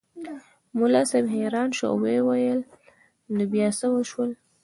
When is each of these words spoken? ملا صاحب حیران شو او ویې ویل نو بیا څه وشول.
ملا 0.77 1.01
صاحب 1.09 1.25
حیران 1.35 1.69
شو 1.77 1.85
او 1.91 1.97
ویې 2.03 2.19
ویل 2.27 2.59
نو 3.35 3.43
بیا 3.51 3.67
څه 3.79 3.85
وشول. 3.91 4.31